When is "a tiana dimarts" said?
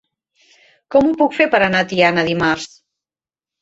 1.87-2.71